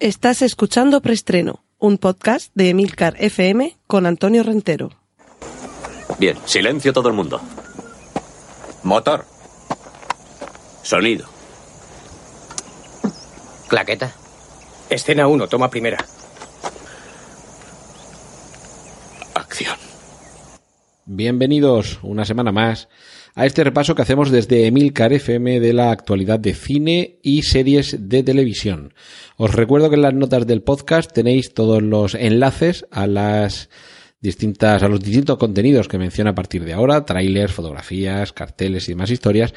[0.00, 4.92] Estás escuchando Preestreno, un podcast de Emilcar FM con Antonio Rentero.
[6.20, 7.40] Bien, silencio todo el mundo.
[8.84, 9.24] Motor.
[10.84, 11.26] Sonido.
[13.66, 14.14] Claqueta.
[14.88, 15.98] Escena 1, toma primera.
[19.34, 19.76] Acción.
[21.06, 22.88] Bienvenidos una semana más
[23.38, 28.08] a este repaso que hacemos desde Emilcar FM de la actualidad de cine y series
[28.08, 28.94] de televisión.
[29.36, 33.70] Os recuerdo que en las notas del podcast tenéis todos los enlaces a las
[34.20, 38.92] distintas, a los distintos contenidos que menciono a partir de ahora, trailers, fotografías, carteles y
[38.92, 39.54] demás historias.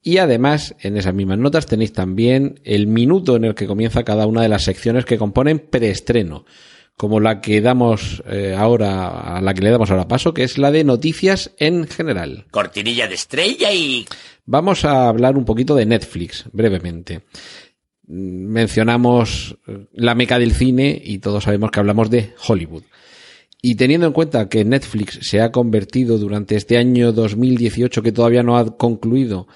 [0.00, 4.28] Y además, en esas mismas notas tenéis también el minuto en el que comienza cada
[4.28, 6.44] una de las secciones que componen preestreno
[6.96, 10.58] como la que damos eh, ahora, a la que le damos ahora paso, que es
[10.58, 12.46] la de noticias en general.
[12.50, 14.06] Cortinilla de estrella y...
[14.46, 17.22] Vamos a hablar un poquito de Netflix, brevemente.
[18.06, 22.84] Mencionamos eh, la meca del cine y todos sabemos que hablamos de Hollywood.
[23.62, 28.42] Y teniendo en cuenta que Netflix se ha convertido durante este año 2018 que todavía
[28.42, 29.48] no ha concluido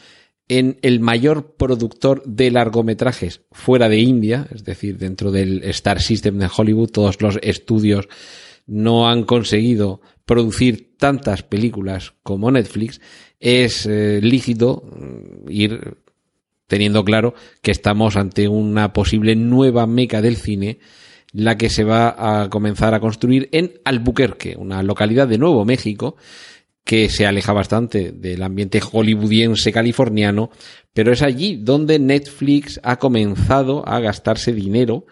[0.49, 6.39] en el mayor productor de largometrajes fuera de India, es decir, dentro del Star System
[6.39, 8.09] de Hollywood, todos los estudios
[8.67, 13.01] no han conseguido producir tantas películas como Netflix,
[13.41, 15.99] es eh, lícito mm, ir
[16.67, 20.79] teniendo claro que estamos ante una posible nueva meca del cine,
[21.33, 26.17] la que se va a comenzar a construir en Albuquerque, una localidad de Nuevo México,
[26.85, 30.51] que se aleja bastante del ambiente hollywoodiense californiano,
[30.93, 35.07] pero es allí donde Netflix ha comenzado a gastarse dinero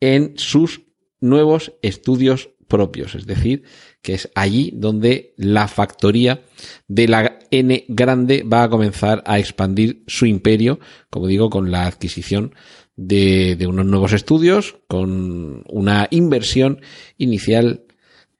[0.00, 0.82] en sus
[1.20, 3.62] nuevos estudios propios, es decir,
[4.02, 6.42] que es allí donde la factoría
[6.88, 11.86] de la N grande va a comenzar a expandir su imperio, como digo, con la
[11.86, 12.54] adquisición
[12.96, 16.80] de, unos nuevos estudios, con una inversión
[17.16, 17.83] inicial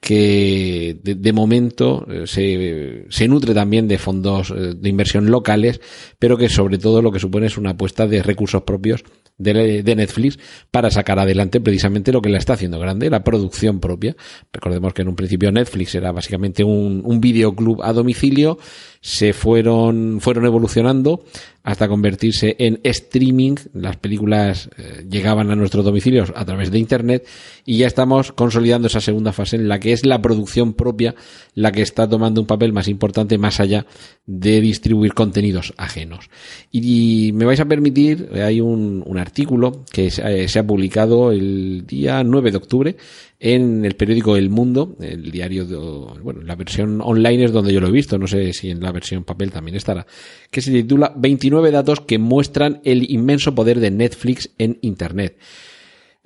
[0.05, 5.81] que de, momento eh, se, se, nutre también de fondos eh, de inversión locales,
[6.19, 9.03] pero que sobre todo lo que supone es una apuesta de recursos propios
[9.38, 10.38] de, de, Netflix
[10.70, 14.15] para sacar adelante precisamente lo que la está haciendo grande, la producción propia.
[14.53, 18.59] Recordemos que en un principio Netflix era básicamente un, un videoclub a domicilio,
[19.04, 21.26] se fueron, fueron evolucionando
[21.62, 23.56] hasta convertirse en streaming.
[23.75, 27.28] Las películas eh, llegaban a nuestros domicilios a través de Internet
[27.66, 31.15] y ya estamos consolidando esa segunda fase en la que es la producción propia
[31.54, 33.84] la que está tomando un papel más importante más allá
[34.25, 36.31] de distribuir contenidos ajenos.
[36.72, 41.31] Y, me vais a permitir, hay un, un artículo que se, eh, se ha publicado
[41.31, 42.97] el día 9 de octubre
[43.41, 45.77] en el periódico El Mundo, el diario, de,
[46.22, 48.93] bueno, la versión online es donde yo lo he visto, no sé si en la
[48.93, 50.06] versión papel también estará,
[50.50, 55.37] que se titula 29 datos que muestran el inmenso poder de Netflix en Internet.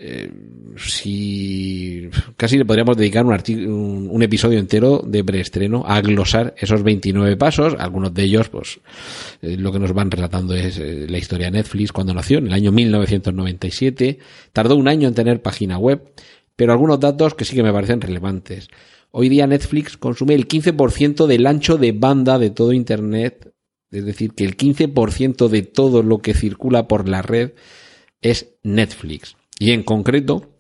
[0.01, 0.31] Eh,
[0.77, 7.37] si casi le podríamos dedicar un, un, episodio entero de preestreno a glosar esos 29
[7.37, 8.79] pasos, algunos de ellos, pues
[9.43, 12.47] eh, lo que nos van relatando es eh, la historia de Netflix cuando nació, en
[12.47, 14.21] el año 1997,
[14.53, 16.13] tardó un año en tener página web,
[16.59, 18.67] pero algunos datos que sí que me parecen relevantes.
[19.13, 23.55] Hoy día Netflix consume el 15% del ancho de banda de todo Internet,
[23.93, 27.53] es decir, que el 15% de todo lo que circula por la red
[28.23, 29.37] es Netflix.
[29.61, 30.51] Y en concreto,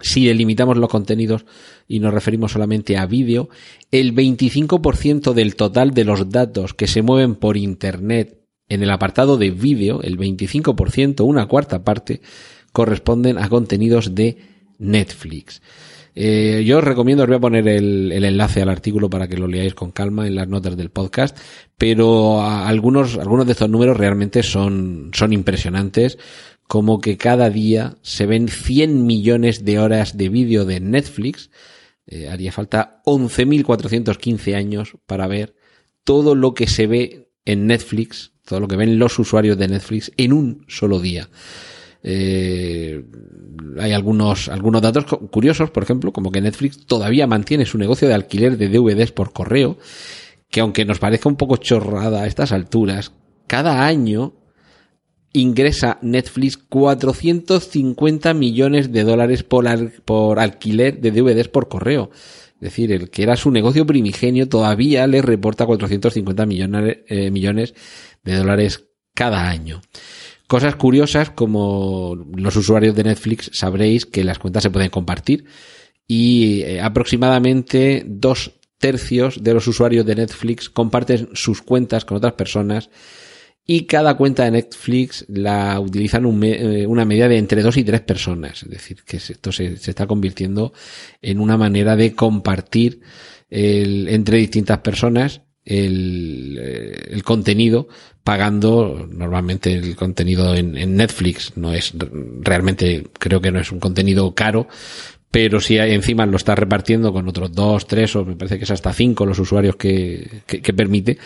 [0.00, 1.46] si delimitamos los contenidos
[1.86, 3.48] y nos referimos solamente a vídeo,
[3.92, 9.36] el 25% del total de los datos que se mueven por Internet en el apartado
[9.36, 12.20] de vídeo, el 25%, una cuarta parte,
[12.72, 15.62] corresponden a contenidos de Netflix.
[16.18, 19.46] Eh, yo os recomiendo, os voy a poner el, enlace al artículo para que lo
[19.46, 21.36] leáis con calma en las notas del podcast,
[21.76, 26.16] pero algunos, algunos de estos números realmente son, son impresionantes,
[26.66, 31.50] como que cada día se ven 100 millones de horas de vídeo de Netflix,
[32.06, 35.54] eh, haría falta 11.415 años para ver
[36.02, 40.10] todo lo que se ve en Netflix, todo lo que ven los usuarios de Netflix
[40.16, 41.28] en un solo día.
[42.08, 43.04] Eh,
[43.80, 48.14] hay algunos, algunos datos curiosos, por ejemplo, como que Netflix todavía mantiene su negocio de
[48.14, 49.76] alquiler de DVDs por correo,
[50.48, 53.12] que aunque nos parezca un poco chorrada a estas alturas,
[53.48, 54.34] cada año
[55.32, 59.66] ingresa Netflix 450 millones de dólares por,
[60.04, 62.10] por alquiler de DVDs por correo.
[62.54, 67.74] Es decir, el que era su negocio primigenio todavía le reporta 450 millones, eh, millones
[68.22, 69.82] de dólares cada año.
[70.46, 75.44] Cosas curiosas como los usuarios de Netflix sabréis que las cuentas se pueden compartir
[76.06, 82.34] y eh, aproximadamente dos tercios de los usuarios de Netflix comparten sus cuentas con otras
[82.34, 82.90] personas
[83.66, 88.02] y cada cuenta de Netflix la utilizan eh, una media de entre dos y tres
[88.02, 88.62] personas.
[88.62, 90.72] Es decir, que esto se, está convirtiendo
[91.20, 93.00] en una manera de compartir
[93.48, 97.88] entre distintas personas el, eh, el contenido
[98.26, 101.52] pagando normalmente el contenido en, Netflix.
[101.56, 101.92] No es
[102.40, 104.66] realmente creo que no es un contenido caro
[105.36, 108.70] pero si encima lo está repartiendo con otros dos, tres o me parece que es
[108.70, 110.40] hasta cinco los usuarios que,
[110.74, 111.18] permite,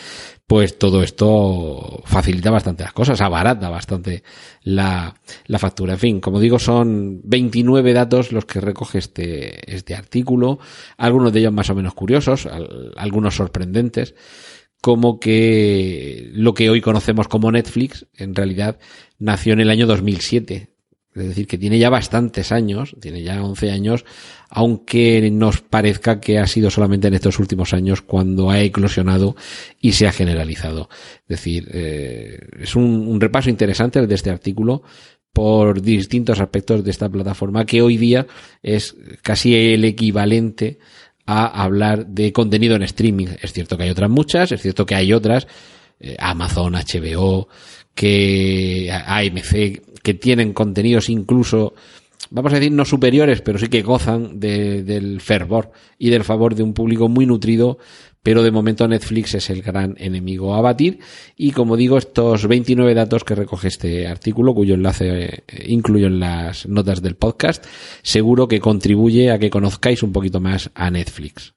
[0.48, 4.24] pues todo esto facilita bastante las cosas, abarata bastante
[4.64, 5.14] la,
[5.60, 5.92] factura.
[5.92, 10.58] En fin, como digo, son 29 datos los que recoge este, este artículo,
[10.96, 14.16] algunos de ellos más o menos curiosos, al- algunos sorprendentes,
[14.80, 18.80] como que lo que hoy conocemos como Netflix, en realidad
[19.20, 20.69] nació en el año 2007.
[21.14, 24.04] Es decir, que tiene ya bastantes años, tiene ya 11 años,
[24.48, 29.34] aunque nos parezca que ha sido solamente en estos últimos años cuando ha eclosionado
[29.80, 30.88] y se ha generalizado.
[31.22, 34.82] Es decir, eh, es un, un repaso interesante de este artículo
[35.32, 38.26] por distintos aspectos de esta plataforma que hoy día
[38.62, 40.78] es casi el equivalente
[41.26, 43.28] a hablar de contenido en streaming.
[43.40, 45.46] Es cierto que hay otras muchas, es cierto que hay otras,
[46.00, 47.48] eh, Amazon, HBO,
[47.94, 51.74] que AMC, que tienen contenidos incluso,
[52.30, 56.54] vamos a decir, no superiores, pero sí que gozan de- del fervor y del favor
[56.54, 57.78] de un público muy nutrido,
[58.22, 60.98] pero de momento Netflix es el gran enemigo a batir.
[61.36, 66.20] Y como digo, estos 29 datos que recoge este artículo, cuyo enlace eh, incluyo en
[66.20, 67.64] las notas del podcast,
[68.02, 71.54] seguro que contribuye a que conozcáis un poquito más a Netflix.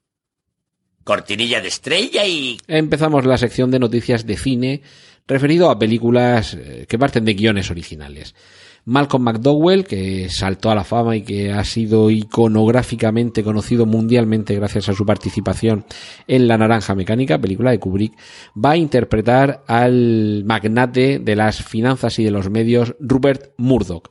[1.03, 2.57] Cortinilla de estrella y...
[2.67, 4.81] Empezamos la sección de noticias de cine
[5.27, 8.35] referido a películas eh, que parten de guiones originales.
[8.85, 14.89] Malcolm McDowell, que saltó a la fama y que ha sido iconográficamente conocido mundialmente gracias
[14.89, 15.85] a su participación
[16.27, 18.13] en La Naranja Mecánica, película de Kubrick,
[18.53, 24.09] va a interpretar al magnate de las finanzas y de los medios, Rupert Murdoch.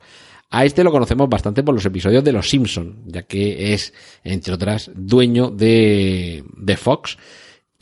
[0.49, 3.93] A este lo conocemos bastante por los episodios de Los Simpson, ya que es,
[4.23, 7.17] entre otras, dueño de, de Fox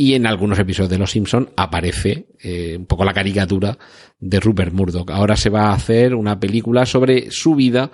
[0.02, 3.78] y en algunos episodios de Los Simpson aparece eh, un poco la caricatura
[4.20, 5.12] de Rupert Murdoch.
[5.12, 7.92] Ahora se va a hacer una película sobre su vida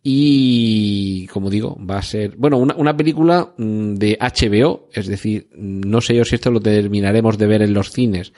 [0.00, 5.48] y, como digo, va a ser, bueno, una, una película mm, de HBO, es decir,
[5.56, 8.32] no sé yo si esto lo terminaremos de ver en los cines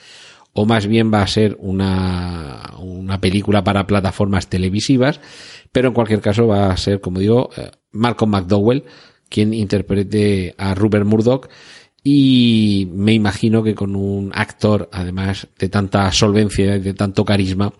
[0.53, 5.21] o más bien va a ser una, una película para plataformas televisivas,
[5.71, 8.85] pero en cualquier caso va a ser, como digo, eh, Malcolm McDowell
[9.33, 11.49] quien interprete a Rupert Murdoch
[12.03, 17.73] y me imagino que con un actor, además de tanta solvencia y de tanto carisma,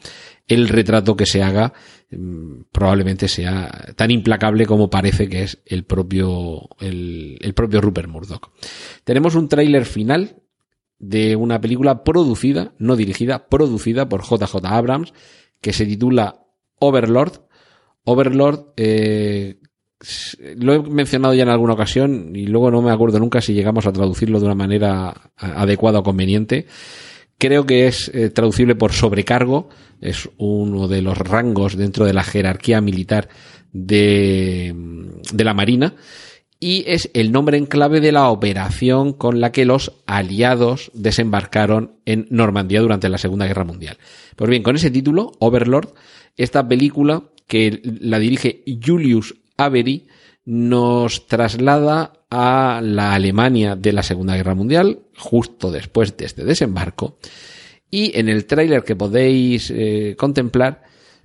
[0.48, 1.74] el retrato que se haga
[2.12, 8.08] mm, probablemente sea tan implacable como parece que es el propio, el, el propio Rupert
[8.08, 8.52] Murdoch.
[9.04, 10.38] Tenemos un tráiler final
[11.00, 15.14] de una película producida, no dirigida, producida por JJ Abrams,
[15.60, 16.46] que se titula
[16.80, 17.42] Overlord.
[18.06, 19.60] Overlord, eh,
[20.58, 23.86] lo he mencionado ya en alguna ocasión y luego no me acuerdo nunca si llegamos
[23.86, 26.68] a traducirlo de una manera adecuada o conveniente.
[27.38, 29.70] Creo que es eh, traducible por sobrecargo,
[30.02, 33.30] es uno de los rangos dentro de la jerarquía militar
[33.72, 34.74] de,
[35.34, 35.96] de la Marina
[36.60, 41.98] y es el nombre en clave de la operación con la que los aliados desembarcaron
[42.06, 43.98] en Normandía durante la Segunda Guerra Mundial.
[44.38, 45.90] Pues bien, con ese título, Overlord,
[46.38, 50.08] esta película que la dirige Julius Avery
[50.46, 57.18] nos traslada a la Alemania de la Segunda Guerra Mundial, justo después de este desembarco,
[57.90, 60.82] y en el tráiler que podéis eh, contemplar,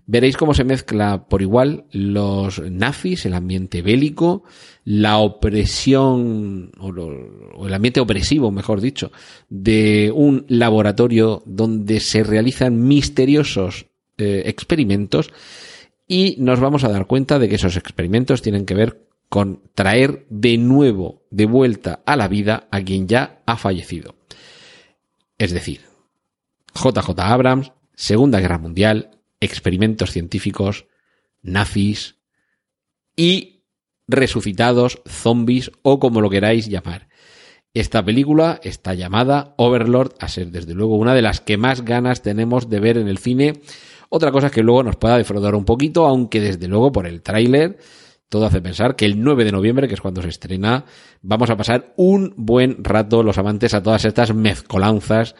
[0.06, 4.44] veréis cómo se mezcla por igual los nazis, el ambiente bélico,
[4.84, 9.12] la opresión, o, el ambiente opresivo, mejor dicho,
[9.48, 13.86] de un laboratorio donde se realizan misteriosos
[14.18, 15.30] eh, experimentos
[16.08, 20.26] y nos vamos a dar cuenta de que esos experimentos tienen que ver con traer
[20.30, 24.14] de nuevo, de vuelta a la vida a quien ya ha fallecido.
[25.36, 25.82] Es decir,
[26.74, 30.86] JJ Abrams, Segunda Guerra Mundial, experimentos científicos,
[31.42, 32.16] nazis
[33.14, 33.64] y
[34.06, 37.08] resucitados, zombies o como lo queráis llamar.
[37.74, 42.22] Esta película está llamada Overlord a ser desde luego una de las que más ganas
[42.22, 43.60] tenemos de ver en el cine.
[44.08, 47.22] Otra cosa es que luego nos pueda defraudar un poquito, aunque desde luego por el
[47.22, 47.78] tráiler
[48.28, 50.84] todo hace pensar que el 9 de noviembre, que es cuando se estrena,
[51.22, 55.34] vamos a pasar un buen rato los amantes a todas estas mezcolanzas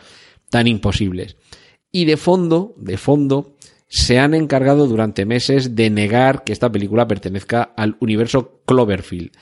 [0.49, 1.37] tan imposibles.
[1.93, 3.57] Y de fondo, de fondo,
[3.89, 9.33] se han encargado durante meses de negar que esta película pertenezca al universo Cloverfield.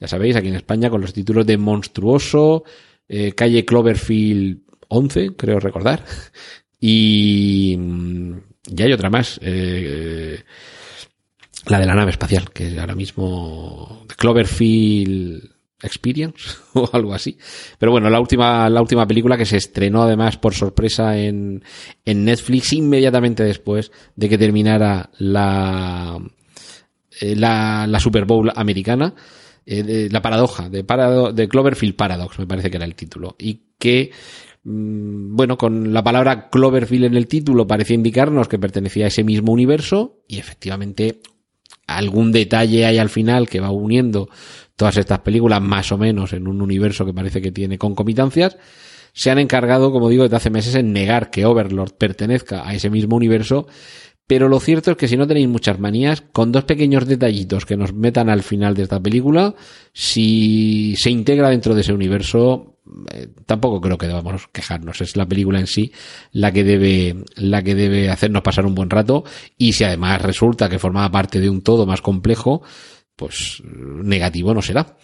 [0.00, 2.64] Ya sabéis, aquí en España con los títulos de Monstruoso,
[3.06, 6.04] eh, Calle Cloverfield 11, creo recordar,
[6.86, 8.34] Y, mm,
[8.66, 10.42] y hay otra más, eh,
[11.66, 15.50] la de la nave espacial, que ahora mismo Cloverfield
[15.82, 17.36] Experience o algo así.
[17.78, 21.62] Pero bueno, la última, la última película que se estrenó además por sorpresa en,
[22.04, 26.18] en Netflix inmediatamente después de que terminara la,
[27.20, 29.14] eh, la, la Super Bowl americana.
[29.66, 33.34] Eh, de- la paradoja de, Parado- de Cloverfield Paradox, me parece que era el título.
[33.38, 34.10] Y que,
[34.64, 39.52] bueno, con la palabra Cloverfield en el título parecía indicarnos que pertenecía a ese mismo
[39.52, 41.20] universo y efectivamente
[41.86, 44.30] algún detalle hay al final que va uniendo
[44.76, 48.56] todas estas películas más o menos en un universo que parece que tiene concomitancias,
[49.12, 52.90] se han encargado, como digo, desde hace meses en negar que Overlord pertenezca a ese
[52.90, 53.68] mismo universo,
[54.26, 57.76] pero lo cierto es que si no tenéis muchas manías, con dos pequeños detallitos que
[57.76, 59.54] nos metan al final de esta película,
[59.92, 62.78] si se integra dentro de ese universo,
[63.12, 65.02] eh, tampoco creo que debamos quejarnos.
[65.02, 65.92] Es la película en sí
[66.32, 69.24] la que debe, la que debe hacernos pasar un buen rato.
[69.58, 72.62] Y si además resulta que formaba parte de un todo más complejo,
[73.16, 74.96] pues negativo no será.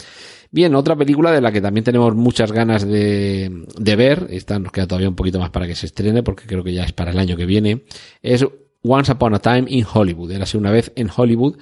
[0.51, 4.73] Bien, otra película de la que también tenemos muchas ganas de, de ver, esta nos
[4.73, 7.13] queda todavía un poquito más para que se estrene, porque creo que ya es para
[7.13, 7.85] el año que viene,
[8.21, 8.45] es
[8.83, 11.57] Once Upon a Time in Hollywood, érase una vez en Hollywood,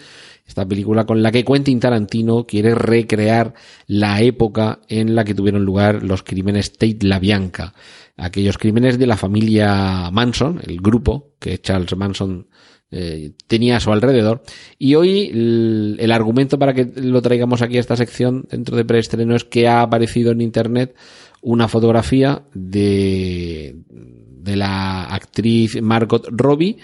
[0.46, 3.54] esta película con la que Quentin Tarantino quiere recrear
[3.86, 7.74] la época en la que tuvieron lugar los crímenes Tate La Bianca,
[8.16, 12.48] aquellos crímenes de la familia Manson, el grupo que Charles Manson
[12.90, 14.42] eh, tenía a su alrededor.
[14.78, 18.86] Y hoy el, el argumento para que lo traigamos aquí a esta sección dentro de
[18.86, 20.96] preestreno es que ha aparecido en internet
[21.42, 26.78] una fotografía de, de la actriz Margot Robbie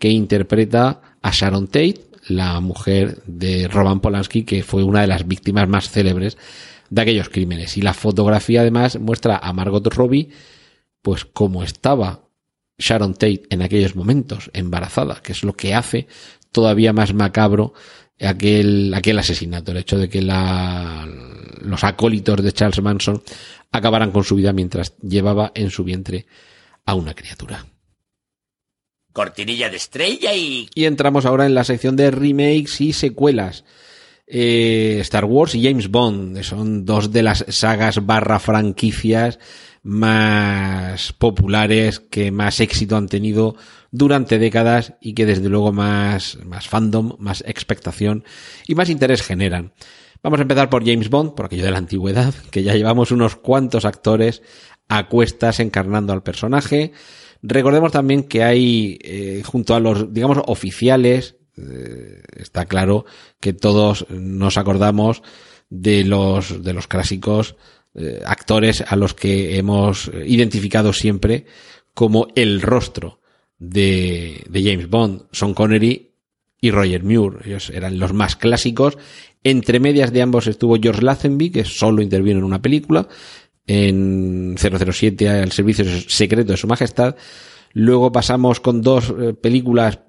[0.00, 5.28] que interpreta a Sharon Tate, la mujer de Roman Polanski, que fue una de las
[5.28, 6.38] víctimas más célebres
[6.88, 7.76] de aquellos crímenes.
[7.76, 10.30] Y la fotografía además muestra a Margot Robbie,
[11.02, 12.28] pues como estaba
[12.78, 16.08] Sharon Tate en aquellos momentos, embarazada, que es lo que hace
[16.50, 17.74] todavía más macabro
[18.18, 23.22] aquel, aquel asesinato, el hecho de que los acólitos de Charles Manson
[23.70, 26.26] acabaran con su vida mientras llevaba en su vientre
[26.86, 27.66] a una criatura.
[29.20, 30.70] Cortinilla de estrella y...
[30.74, 33.64] Y entramos ahora en la sección de remakes y secuelas.
[34.26, 39.38] Eh, Star Wars y James Bond son dos de las sagas barra franquicias
[39.82, 43.56] más populares que más éxito han tenido
[43.90, 48.24] durante décadas y que desde luego más, más fandom, más expectación
[48.66, 49.74] y más interés generan.
[50.22, 53.36] Vamos a empezar por James Bond, por aquello de la antigüedad, que ya llevamos unos
[53.36, 54.40] cuantos actores
[54.88, 56.92] a cuestas encarnando al personaje.
[57.42, 63.06] Recordemos también que hay, eh, junto a los, digamos, oficiales, eh, está claro
[63.40, 65.22] que todos nos acordamos
[65.68, 67.56] de los, de los clásicos
[67.94, 71.46] eh, actores a los que hemos identificado siempre
[71.94, 73.20] como el rostro
[73.58, 76.10] de, de James Bond, Sean Connery
[76.60, 77.38] y Roger Moore.
[77.46, 78.98] Ellos eran los más clásicos.
[79.42, 83.08] Entre medias de ambos estuvo George Lazenby, que solo intervino en una película,
[83.66, 87.16] en 007 al servicio secreto de su majestad.
[87.72, 90.00] Luego pasamos con dos eh, películas,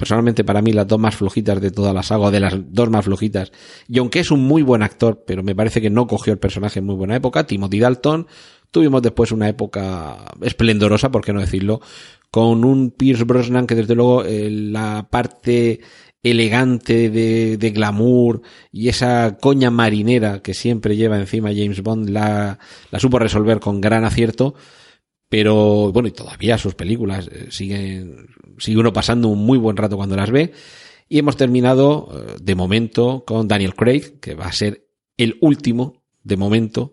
[0.00, 2.88] personalmente para mí las dos más flojitas de toda la saga, o de las dos
[2.88, 3.52] más flojitas.
[3.86, 6.78] Y aunque es un muy buen actor, pero me parece que no cogió el personaje
[6.78, 8.26] en muy buena época, Timothy Dalton.
[8.70, 11.82] Tuvimos después una época esplendorosa, por qué no decirlo,
[12.30, 15.80] con un Pierce Brosnan que desde luego eh, la parte
[16.22, 18.40] elegante de, de, glamour
[18.72, 22.58] y esa coña marinera que siempre lleva encima James Bond la,
[22.90, 24.54] la supo resolver con gran acierto
[25.30, 28.26] pero bueno y todavía sus películas eh, siguen
[28.58, 30.52] sigue uno pasando un muy buen rato cuando las ve
[31.08, 34.84] y hemos terminado eh, de momento con Daniel Craig que va a ser
[35.16, 36.92] el último de momento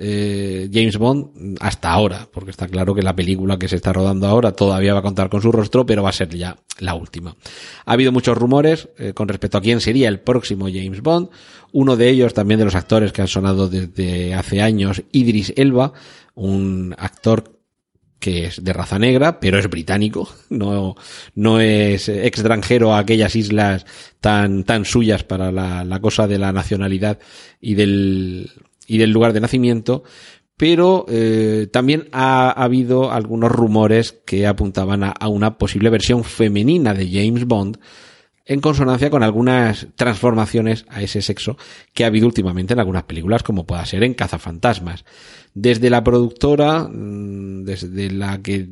[0.00, 4.28] eh, James Bond hasta ahora, porque está claro que la película que se está rodando
[4.28, 7.36] ahora todavía va a contar con su rostro, pero va a ser ya la última.
[7.84, 11.30] Ha habido muchos rumores eh, con respecto a quién sería el próximo James Bond.
[11.72, 15.92] Uno de ellos, también de los actores que han sonado desde hace años, Idris Elba,
[16.36, 17.57] un actor
[18.18, 20.96] que es de raza negra, pero es británico, no,
[21.34, 23.86] no es extranjero a aquellas islas
[24.20, 27.18] tan, tan suyas para la, cosa de la nacionalidad
[27.60, 28.50] y del,
[28.86, 30.04] y del lugar de nacimiento,
[30.56, 36.94] pero eh, también ha, ha, habido algunos rumores que apuntaban a, una posible versión femenina
[36.94, 37.78] de James Bond
[38.48, 41.58] en consonancia con algunas transformaciones a ese sexo
[41.92, 45.04] que ha habido últimamente en algunas películas, como pueda ser en Cazafantasmas.
[45.52, 48.68] Desde la productora, desde la que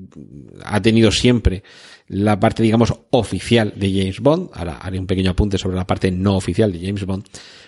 [0.64, 1.62] ha tenido siempre
[2.09, 6.11] la parte, digamos, oficial de James Bond, ahora haré un pequeño apunte sobre la parte
[6.11, 7.25] no oficial de James Bond,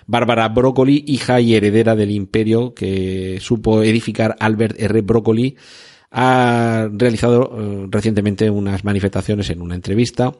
[0.07, 5.03] Bárbara Broccoli, hija y heredera del imperio que supo edificar Albert R.
[5.03, 5.57] Broccoli,
[6.11, 10.33] ha realizado eh, recientemente unas manifestaciones en una entrevista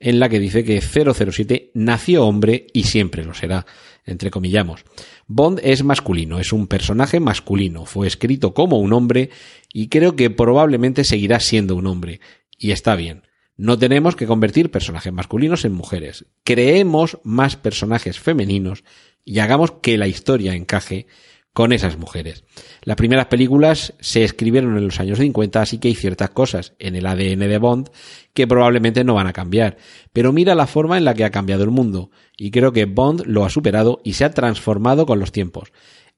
[0.00, 3.66] en la que dice que 007 nació hombre y siempre lo será,
[4.06, 4.84] entre comillamos.
[5.26, 9.30] Bond es masculino, es un personaje masculino, fue escrito como un hombre
[9.72, 12.20] y creo que probablemente seguirá siendo un hombre.
[12.58, 13.22] Y está bien.
[13.56, 16.24] No tenemos que convertir personajes masculinos en mujeres.
[16.44, 18.84] Creemos más personajes femeninos
[19.22, 21.06] y hagamos que la historia encaje
[21.52, 22.44] con esas mujeres.
[22.82, 26.94] Las primeras películas se escribieron en los años 50, así que hay ciertas cosas en
[26.94, 27.90] el ADN de Bond
[28.32, 29.76] que probablemente no van a cambiar.
[30.12, 33.24] Pero mira la forma en la que ha cambiado el mundo, y creo que Bond
[33.26, 35.72] lo ha superado y se ha transformado con los tiempos.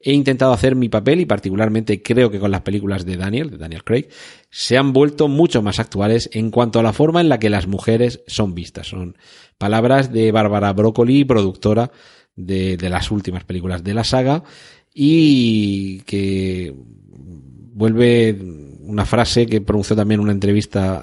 [0.04, 3.58] He intentado hacer mi papel y particularmente creo que con las películas de Daniel, de
[3.58, 4.08] Daniel Craig,
[4.50, 7.68] se han vuelto mucho más actuales en cuanto a la forma en la que las
[7.68, 8.88] mujeres son vistas.
[8.88, 9.16] Son
[9.58, 11.92] palabras de Bárbara Broccoli, productora
[12.34, 14.42] de, de las últimas películas de la saga,
[14.94, 16.74] y que
[17.74, 18.38] vuelve
[18.82, 21.02] una frase que pronunció también en una entrevista,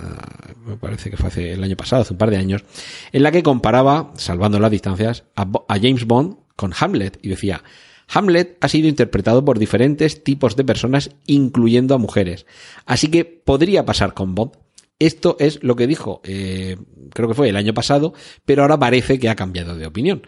[0.65, 2.63] me parece que fue hace el año pasado, hace un par de años,
[3.12, 7.63] en la que comparaba, salvando las distancias, a, James Bond con Hamlet y decía,
[8.08, 12.46] Hamlet ha sido interpretado por diferentes tipos de personas, incluyendo a mujeres.
[12.86, 14.51] Así que podría pasar con Bond.
[15.00, 16.75] Esto es lo que dijo, eh,
[17.13, 18.13] creo que fue el año pasado,
[18.46, 20.24] pero ahora parece que ha cambiado de opinión.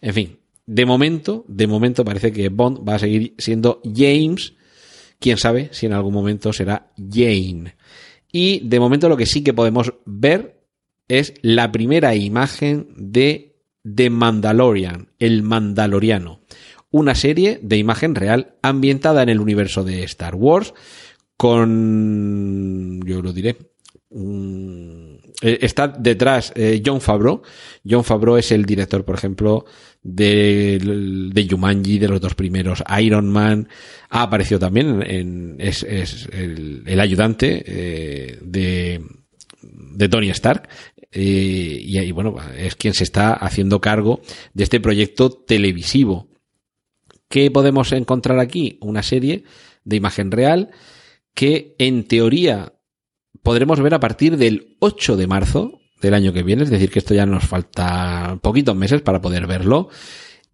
[0.00, 4.54] En fin, de momento, de momento parece que Bond va a seguir siendo James.
[5.18, 7.76] Quién sabe si en algún momento será Jane.
[8.32, 10.64] Y de momento lo que sí que podemos ver
[11.08, 16.40] es la primera imagen de The Mandalorian, el Mandaloriano.
[16.90, 20.72] Una serie de imagen real ambientada en el universo de Star Wars
[21.36, 23.56] con, yo lo diré,
[24.16, 27.42] eh, está detrás eh, John Favreau.
[27.88, 29.64] John Favreau es el director, por ejemplo,
[30.04, 30.78] de,
[31.32, 32.84] de Jumanji, de los dos primeros.
[33.00, 33.68] Iron Man
[34.10, 39.02] ha aparecido también en, es, es el, ayudante eh, de,
[39.62, 40.68] de Tony Stark.
[41.12, 44.20] y, y bueno, es quien se está haciendo cargo
[44.52, 46.28] de este proyecto televisivo.
[47.28, 48.78] ¿Qué podemos encontrar aquí?
[48.80, 49.44] Una serie
[49.84, 50.70] de imagen real
[51.34, 52.74] que en teoría
[53.42, 56.98] podremos ver a partir del 8 de marzo del año que viene, es decir, que
[56.98, 59.88] esto ya nos falta poquitos meses para poder verlo.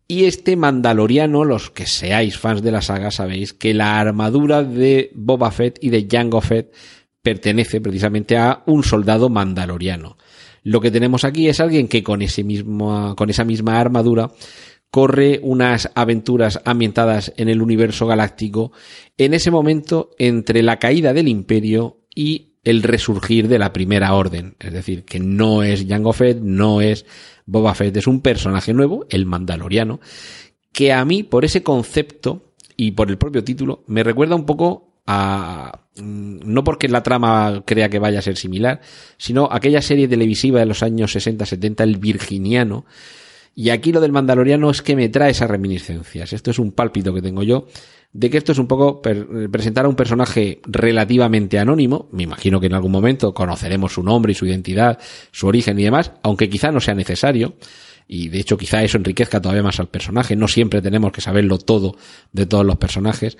[0.06, 5.10] Y este Mandaloriano, los que seáis fans de la saga, sabéis que la armadura de
[5.14, 6.74] Boba Fett y de Jango Fett
[7.22, 10.16] pertenece precisamente a un soldado mandaloriano.
[10.62, 14.30] Lo que tenemos aquí es alguien que con ese mismo, con esa misma armadura
[14.90, 18.72] corre unas aventuras ambientadas en el universo galáctico
[19.16, 24.56] en ese momento entre la caída del imperio y el resurgir de la primera orden.
[24.58, 27.06] Es decir, que no es Jango Fett, no es
[27.46, 30.00] Boba Fett, es un personaje nuevo, el Mandaloriano,
[30.72, 35.02] que a mí, por ese concepto y por el propio título, me recuerda un poco
[35.06, 35.86] a.
[35.96, 38.80] Mm, no porque la trama crea que vaya a ser similar,
[39.16, 42.84] sino aquella serie televisiva de los años 60-70, El Virginiano.
[43.54, 46.32] Y aquí lo del Mandaloriano es que me trae esas reminiscencias.
[46.32, 47.66] Esto es un pálpito que tengo yo
[48.12, 52.08] de que esto es un poco presentar a un personaje relativamente anónimo.
[52.12, 54.98] Me imagino que en algún momento conoceremos su nombre y su identidad,
[55.30, 57.54] su origen y demás, aunque quizá no sea necesario.
[58.08, 60.34] Y de hecho quizá eso enriquezca todavía más al personaje.
[60.34, 61.96] No siempre tenemos que saberlo todo
[62.32, 63.38] de todos los personajes.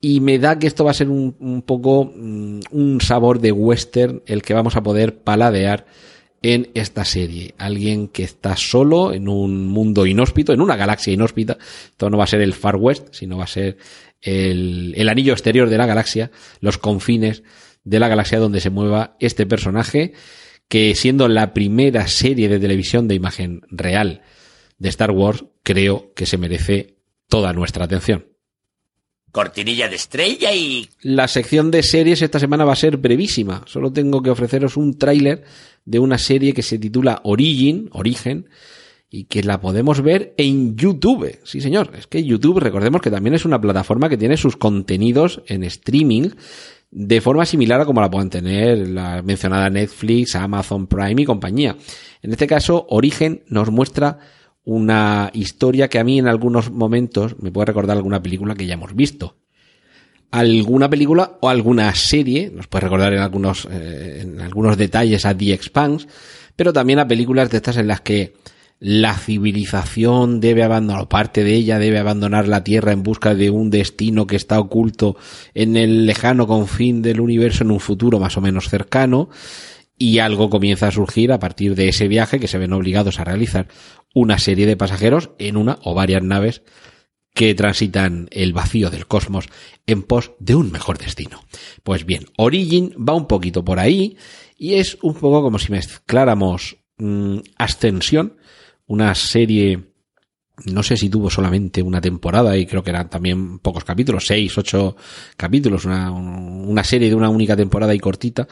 [0.00, 3.50] Y me da que esto va a ser un, un poco mm, un sabor de
[3.50, 5.86] western el que vamos a poder paladear
[6.44, 7.54] en esta serie.
[7.56, 11.56] Alguien que está solo en un mundo inhóspito, en una galaxia inhóspita.
[11.86, 13.78] Esto no va a ser el Far West, sino va a ser
[14.20, 16.30] el, el anillo exterior de la galaxia,
[16.60, 17.42] los confines
[17.82, 20.12] de la galaxia donde se mueva este personaje,
[20.68, 24.20] que siendo la primera serie de televisión de imagen real
[24.76, 28.33] de Star Wars, creo que se merece toda nuestra atención.
[29.34, 30.88] Cortinilla de estrella y...
[31.02, 33.64] La sección de series esta semana va a ser brevísima.
[33.66, 35.42] Solo tengo que ofreceros un tráiler
[35.84, 38.48] de una serie que se titula Origin, Origen,
[39.10, 41.40] y que la podemos ver en YouTube.
[41.42, 41.90] Sí, señor.
[41.98, 46.30] Es que YouTube, recordemos que también es una plataforma que tiene sus contenidos en streaming
[46.92, 51.76] de forma similar a como la pueden tener la mencionada Netflix, Amazon Prime y compañía.
[52.22, 54.20] En este caso, Origen nos muestra
[54.64, 58.74] una historia que a mí en algunos momentos me puede recordar alguna película que ya
[58.74, 59.36] hemos visto.
[60.30, 65.36] Alguna película o alguna serie, nos puede recordar en algunos, eh, en algunos detalles a
[65.36, 66.06] The Expanse,
[66.56, 68.34] pero también a películas de estas en las que
[68.80, 73.70] la civilización debe abandonar, parte de ella debe abandonar la Tierra en busca de un
[73.70, 75.16] destino que está oculto
[75.54, 79.30] en el lejano confín del universo en un futuro más o menos cercano
[79.96, 83.24] y algo comienza a surgir a partir de ese viaje que se ven obligados a
[83.24, 83.68] realizar
[84.14, 86.62] una serie de pasajeros en una o varias naves
[87.34, 89.48] que transitan el vacío del cosmos
[89.86, 91.42] en pos de un mejor destino.
[91.82, 94.16] Pues bien, Origin va un poquito por ahí
[94.56, 98.36] y es un poco como si mezcláramos mm, Ascensión,
[98.86, 99.93] una serie
[100.66, 104.56] no sé si tuvo solamente una temporada y creo que eran también pocos capítulos, seis,
[104.56, 104.96] ocho
[105.36, 108.46] capítulos, una, una, serie de una única temporada y cortita,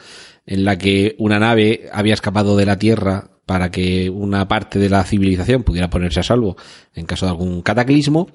[0.45, 4.89] en la que una nave había escapado de la Tierra para que una parte de
[4.89, 6.57] la civilización pudiera ponerse a salvo
[6.93, 8.29] en caso de algún cataclismo.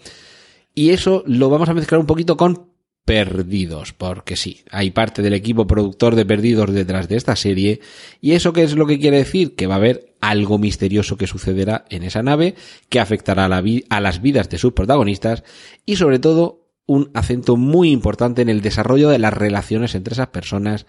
[0.75, 2.69] Y eso lo vamos a mezclar un poquito con
[3.09, 7.81] Perdidos, porque sí, hay parte del equipo productor de Perdidos detrás de esta serie.
[8.21, 9.55] ¿Y eso qué es lo que quiere decir?
[9.55, 12.55] Que va a haber algo misterioso que sucederá en esa nave,
[12.91, 15.43] que afectará a, a las vidas de sus protagonistas
[15.87, 20.29] y sobre todo un acento muy importante en el desarrollo de las relaciones entre esas
[20.29, 20.85] personas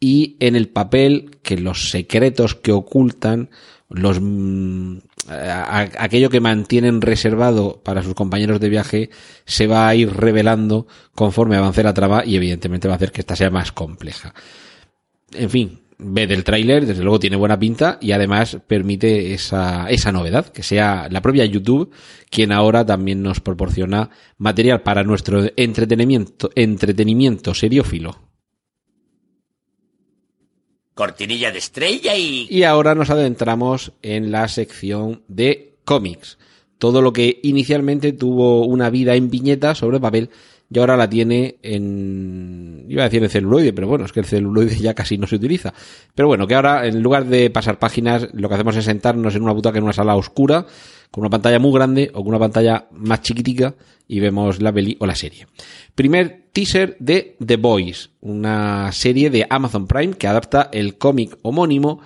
[0.00, 3.50] y en el papel que los secretos que ocultan,
[3.88, 4.20] los
[5.28, 9.10] aquello que mantienen reservado para sus compañeros de viaje
[9.46, 13.20] se va a ir revelando conforme avance la trama y evidentemente va a hacer que
[13.22, 14.34] esta sea más compleja.
[15.32, 20.12] En fin, ve del tráiler, desde luego tiene buena pinta y además permite esa, esa
[20.12, 21.92] novedad, que sea la propia YouTube
[22.30, 28.33] quien ahora también nos proporciona material para nuestro entretenimiento, entretenimiento seriófilo
[30.94, 32.46] cortinilla de estrella y...
[32.48, 36.38] Y ahora nos adentramos en la sección de cómics.
[36.78, 40.30] Todo lo que inicialmente tuvo una vida en viñeta sobre papel
[40.70, 44.26] y ahora la tiene en, iba a decir en celuloide, pero bueno, es que el
[44.26, 45.72] celuloide ya casi no se utiliza.
[46.14, 49.42] Pero bueno, que ahora en lugar de pasar páginas, lo que hacemos es sentarnos en
[49.42, 50.66] una butaca en una sala oscura,
[51.10, 53.74] con una pantalla muy grande o con una pantalla más chiquitica
[54.08, 55.46] y vemos la peli o la serie.
[55.94, 62.00] Primer teaser de The Boys, una serie de Amazon Prime que adapta el cómic homónimo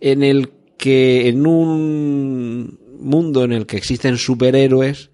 [0.00, 5.10] en el que en un mundo en el que existen superhéroes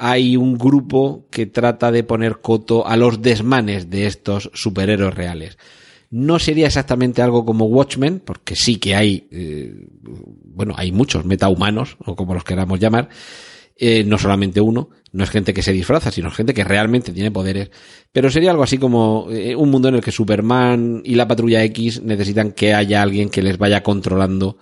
[0.00, 5.58] hay un grupo que trata de poner coto a los desmanes de estos superhéroes reales.
[6.10, 11.98] No sería exactamente algo como Watchmen, porque sí que hay, eh, bueno, hay muchos metahumanos,
[12.04, 13.10] o como los queramos llamar,
[13.76, 17.30] eh, no solamente uno, no es gente que se disfraza, sino gente que realmente tiene
[17.30, 17.70] poderes.
[18.10, 21.62] Pero sería algo así como eh, un mundo en el que Superman y la Patrulla
[21.64, 24.56] X necesitan que haya alguien que les vaya controlando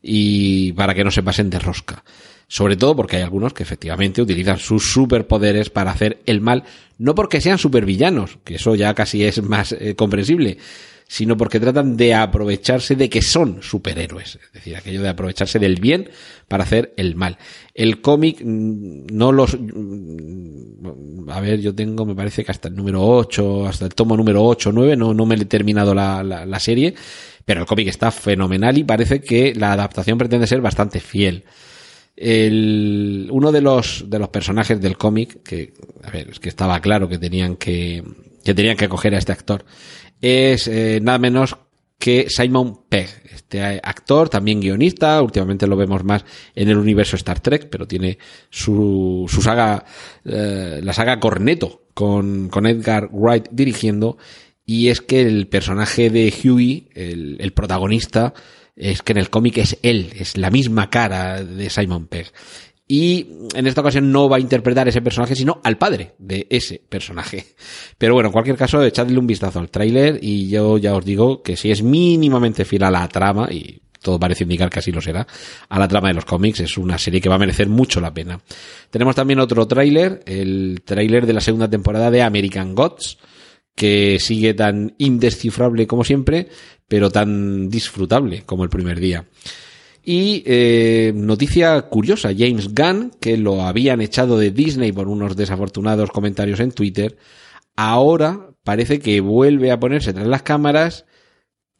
[0.00, 2.04] y para que no se pasen de rosca.
[2.46, 6.64] Sobre todo porque hay algunos que efectivamente utilizan sus superpoderes para hacer el mal,
[6.98, 10.58] no porque sean supervillanos, que eso ya casi es más eh, comprensible,
[11.06, 14.38] sino porque tratan de aprovecharse de que son superhéroes.
[14.42, 16.10] Es decir, aquello de aprovecharse del bien
[16.48, 17.38] para hacer el mal.
[17.74, 19.58] El cómic mm, no los...
[19.58, 24.16] Mm, a ver, yo tengo, me parece que hasta el número 8, hasta el tomo
[24.16, 26.94] número 8 o 9, no, no me he terminado la, la, la serie,
[27.44, 31.44] pero el cómic está fenomenal y parece que la adaptación pretende ser bastante fiel
[32.16, 36.80] el, uno de los, de los personajes del cómic, que, a ver, es que estaba
[36.80, 38.02] claro que tenían que,
[38.44, 39.64] que tenían que coger a este actor,
[40.20, 41.56] es eh, nada menos
[41.98, 46.24] que Simon Pegg, este actor, también guionista, últimamente lo vemos más
[46.54, 48.18] en el universo Star Trek, pero tiene
[48.50, 49.84] su, su saga,
[50.24, 54.18] eh, la saga Corneto, con, con Edgar Wright dirigiendo,
[54.66, 58.34] y es que el personaje de Huey, el, el protagonista,
[58.76, 62.32] es que en el cómic es él, es la misma cara de Simon Pegg.
[62.86, 66.82] Y en esta ocasión no va a interpretar ese personaje, sino al padre de ese
[66.86, 67.46] personaje.
[67.96, 71.42] Pero bueno, en cualquier caso, echadle un vistazo al tráiler y yo ya os digo
[71.42, 75.00] que si es mínimamente fiel a la trama, y todo parece indicar que así lo
[75.00, 75.26] será,
[75.70, 78.12] a la trama de los cómics, es una serie que va a merecer mucho la
[78.12, 78.38] pena.
[78.90, 83.16] Tenemos también otro tráiler, el tráiler de la segunda temporada de American Gods,
[83.74, 86.48] que sigue tan indescifrable como siempre,
[86.88, 89.26] pero tan disfrutable como el primer día.
[90.04, 96.10] Y eh, noticia curiosa, James Gunn, que lo habían echado de Disney por unos desafortunados
[96.10, 97.16] comentarios en Twitter,
[97.74, 101.06] ahora parece que vuelve a ponerse tras las cámaras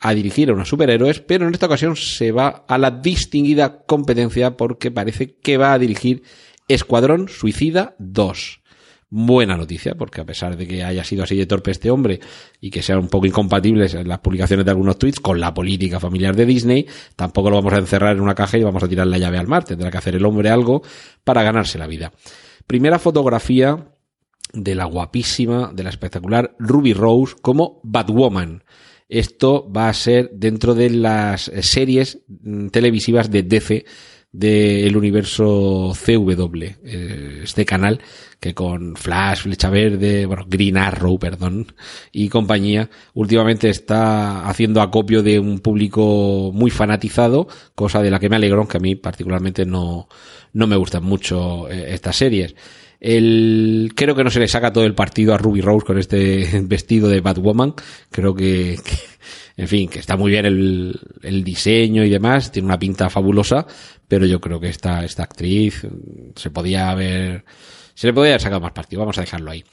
[0.00, 4.56] a dirigir a unos superhéroes, pero en esta ocasión se va a la distinguida competencia
[4.56, 6.22] porque parece que va a dirigir
[6.66, 8.62] Escuadrón Suicida 2
[9.16, 12.18] buena noticia, porque a pesar de que haya sido así de torpe este hombre
[12.60, 16.34] y que sean un poco incompatibles las publicaciones de algunos tweets con la política familiar
[16.34, 19.16] de Disney, tampoco lo vamos a encerrar en una caja y vamos a tirar la
[19.16, 19.62] llave al mar.
[19.62, 20.82] Tendrá que hacer el hombre algo
[21.22, 22.12] para ganarse la vida.
[22.66, 23.86] Primera fotografía
[24.52, 28.64] de la guapísima, de la espectacular Ruby Rose como Batwoman.
[29.08, 33.84] Esto va a ser dentro de las series mm, televisivas de DC
[34.34, 38.00] del universo CW, eh, este canal
[38.40, 41.72] que con Flash, Flecha Verde, bueno, Green Arrow, perdón,
[42.10, 48.28] y compañía, últimamente está haciendo acopio de un público muy fanatizado, cosa de la que
[48.28, 50.08] me alegro, que a mí particularmente no,
[50.52, 52.56] no me gustan mucho eh, estas series.
[52.98, 56.60] El, creo que no se le saca todo el partido a Ruby Rose con este
[56.64, 57.74] vestido de Batwoman.
[58.10, 58.78] Creo que
[59.56, 63.66] en fin, que está muy bien el, el, diseño y demás, tiene una pinta fabulosa,
[64.08, 65.86] pero yo creo que esta, esta actriz
[66.34, 67.44] se podía haber,
[67.94, 69.00] se le podía haber sacado más partido.
[69.00, 69.64] Vamos a dejarlo ahí.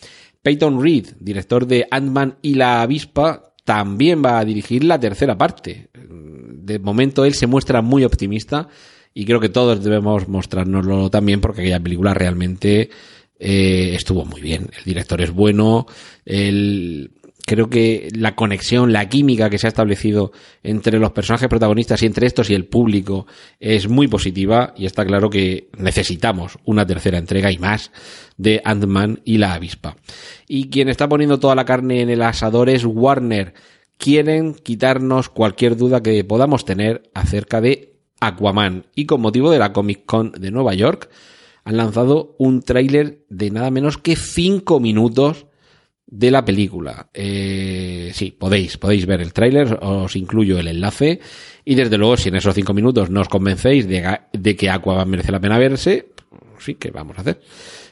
[0.42, 5.90] Peyton Reed, director de Ant-Man y la avispa, también va a dirigir la tercera parte.
[5.94, 8.68] De momento él se muestra muy optimista
[9.14, 12.90] y creo que todos debemos mostrárnoslo también porque aquella película realmente
[13.40, 14.70] eh, estuvo muy bien.
[14.78, 15.86] El director es bueno,
[16.26, 17.12] el,
[17.46, 20.32] creo que la conexión, la química que se ha establecido
[20.64, 23.28] entre los personajes protagonistas y entre estos y el público
[23.60, 27.92] es muy positiva y está claro que necesitamos una tercera entrega y más
[28.38, 29.98] de Ant-Man y la avispa.
[30.48, 33.54] Y quien está poniendo toda la carne en el asador es Warner.
[33.98, 39.74] Quieren quitarnos cualquier duda que podamos tener acerca de Aquaman y con motivo de la
[39.74, 41.10] Comic Con de Nueva York
[41.64, 45.46] han lanzado un tráiler de nada menos que 5 minutos
[46.12, 47.10] de la película.
[47.14, 51.20] Eh, sí, podéis, podéis ver el tráiler, os incluyo el enlace.
[51.66, 55.10] Y desde luego, si en esos 5 minutos no os convencéis de, de que Aquaman
[55.10, 56.10] merece la pena verse,
[56.60, 57.42] sí, ¿qué vamos a hacer?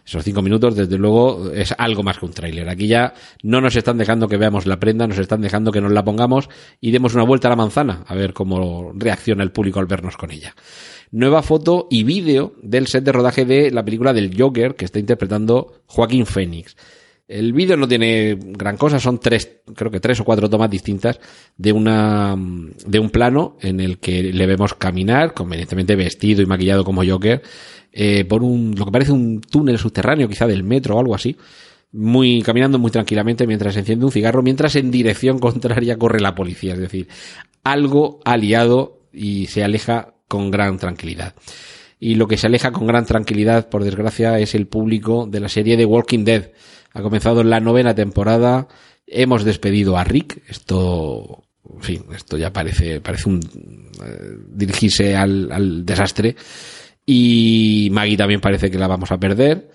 [0.06, 2.68] Esos cinco minutos, desde luego, es algo más que un tráiler.
[2.68, 5.92] Aquí ya no nos están dejando que veamos la prenda, nos están dejando que nos
[5.92, 6.50] la pongamos
[6.82, 10.18] y demos una vuelta a la manzana, a ver cómo reacciona el público al vernos
[10.18, 10.56] con ella
[11.12, 15.00] nueva foto y vídeo del set de rodaje de la película del Joker que está
[15.00, 16.76] interpretando Joaquín Phoenix.
[17.30, 21.20] El vídeo no tiene gran cosa, son tres, creo que tres o cuatro tomas distintas
[21.56, 26.84] de una, de un plano en el que le vemos caminar, convenientemente vestido y maquillado
[26.84, 27.44] como Joker,
[27.94, 31.38] eh, por un, lo que parece un túnel subterráneo, quizá del metro o algo así,
[31.92, 36.74] muy, caminando muy tranquilamente mientras enciende un cigarro, mientras en dirección contraria corre la policía,
[36.74, 37.10] es decir,
[37.64, 41.36] algo aliado y se aleja con gran tranquilidad.
[42.00, 45.50] Y lo que se aleja con gran tranquilidad, por desgracia, es el público de la
[45.50, 46.52] serie de Walking Dead.
[46.94, 48.68] Ha comenzado la novena temporada.
[49.06, 50.42] Hemos despedido a Rick.
[50.48, 56.36] Esto, en fin, esto ya parece, parece un, eh, dirigirse al, desastre.
[57.06, 59.70] Y Maggie también parece que la vamos a perder.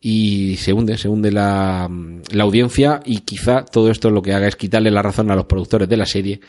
[0.00, 1.88] Y se hunde, se hunde la,
[2.32, 5.46] la audiencia y quizá todo esto lo que haga es quitarle la razón a los
[5.46, 6.40] productores de la serie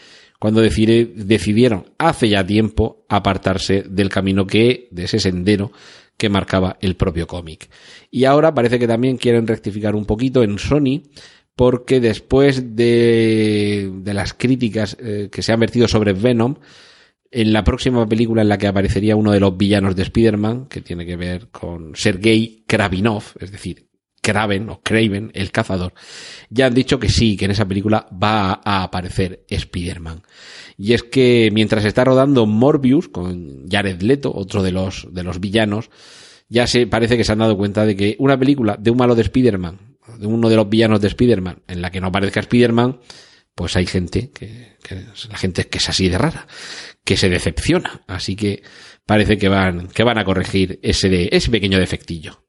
[0.44, 5.72] cuando decidieron hace ya tiempo apartarse del camino que, de ese sendero
[6.18, 7.70] que marcaba el propio cómic.
[8.10, 11.04] Y ahora parece que también quieren rectificar un poquito en Sony,
[11.56, 16.56] porque después de, de las críticas eh, que se han vertido sobre Venom,
[17.32, 20.82] en la próxima película en la que aparecería uno de los villanos de Spider-Man, que
[20.82, 23.88] tiene que ver con Sergei Kravinov, es decir,
[24.24, 25.94] Kraven o Craven, el cazador,
[26.50, 30.24] ya han dicho que sí, que en esa película va a aparecer Spider-Man.
[30.78, 35.42] Y es que mientras está rodando Morbius con Jared Leto, otro de los, de los
[35.42, 35.90] villanos,
[36.48, 39.14] ya se parece que se han dado cuenta de que una película de un malo
[39.14, 43.02] de Spider-Man, de uno de los villanos de Spider-Man, en la que no aparezca Spider-Man,
[43.56, 46.48] pues hay gente que, que, la gente que es así de rara,
[47.04, 48.04] que se decepciona.
[48.08, 48.64] Así que
[49.06, 52.43] parece que van, que van a corregir ese, ese pequeño defectillo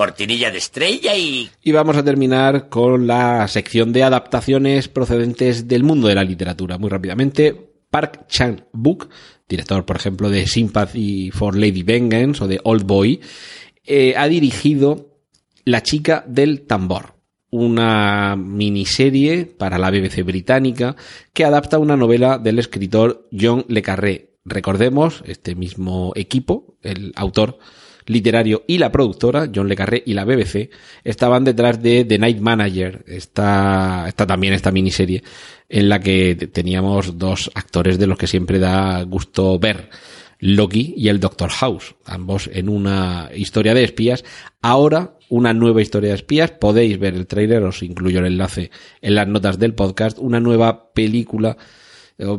[0.00, 1.50] cortinilla de estrella y...
[1.62, 6.78] Y vamos a terminar con la sección de adaptaciones procedentes del mundo de la literatura.
[6.78, 7.54] Muy rápidamente,
[7.90, 9.10] Park Chan-wook,
[9.46, 13.20] director, por ejemplo, de Sympathy for Lady Vengeance o de Old Boy,
[13.84, 15.18] eh, ha dirigido
[15.66, 17.16] La chica del tambor,
[17.50, 20.96] una miniserie para la BBC británica
[21.34, 24.30] que adapta una novela del escritor John Le Carré.
[24.46, 27.58] Recordemos, este mismo equipo, el autor
[28.10, 30.70] literario y la productora, John Le Carré y la BBC,
[31.04, 35.22] estaban detrás de The Night Manager, esta, esta también esta miniserie,
[35.68, 39.88] en la que teníamos dos actores de los que siempre da gusto ver.
[40.42, 44.24] Loki y el Doctor House, ambos en una historia de espías.
[44.62, 46.50] Ahora, una nueva historia de espías.
[46.50, 48.70] Podéis ver el tráiler, os incluyo el enlace
[49.00, 50.18] en las notas del podcast.
[50.18, 51.58] Una nueva película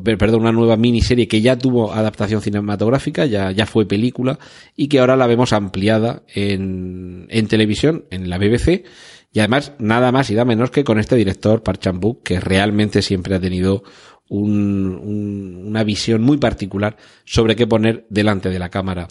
[0.03, 4.39] perdón, una nueva miniserie que ya tuvo adaptación cinematográfica, ya, ya fue película,
[4.75, 8.85] y que ahora la vemos ampliada en, en televisión, en la BBC,
[9.33, 11.81] y además nada más y nada menos que con este director, Park
[12.23, 13.83] que realmente siempre ha tenido
[14.27, 19.07] un, un, una visión muy particular sobre qué poner delante de la cámara.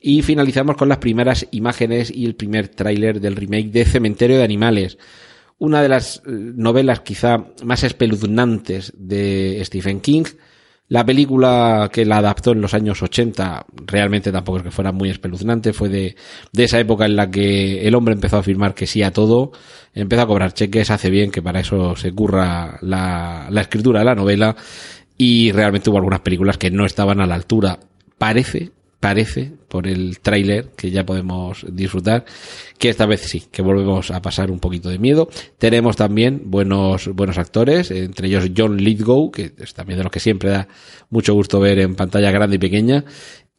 [0.00, 4.44] Y finalizamos con las primeras imágenes y el primer tráiler del remake de Cementerio de
[4.44, 4.98] Animales
[5.58, 10.24] una de las eh, novelas quizá más espeluznantes de Stephen King.
[10.88, 15.10] La película que la adaptó en los años 80 realmente tampoco es que fuera muy
[15.10, 16.14] espeluznante, fue de,
[16.52, 19.50] de esa época en la que el hombre empezó a afirmar que sí a todo,
[19.94, 24.04] empezó a cobrar cheques, hace bien que para eso se curra la, la escritura de
[24.04, 24.54] la novela
[25.18, 27.80] y realmente hubo algunas películas que no estaban a la altura.
[28.16, 32.24] Parece parece, por el tráiler que ya podemos disfrutar,
[32.78, 35.28] que esta vez sí, que volvemos a pasar un poquito de miedo.
[35.58, 40.20] Tenemos también buenos, buenos actores, entre ellos John Lithgow, que es también de los que
[40.20, 40.68] siempre da
[41.10, 43.04] mucho gusto ver en pantalla grande y pequeña,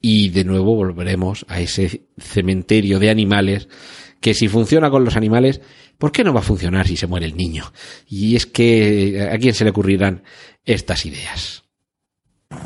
[0.02, 3.68] y de nuevo volveremos a ese cementerio de animales
[4.22, 5.62] que si funciona con los animales,
[5.98, 7.72] ¿por qué no va a funcionar si se muere el niño?
[8.08, 10.24] Y es que a quién se le ocurrirán
[10.66, 11.64] estas ideas.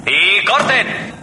[0.06, 1.21] ¡Y corten!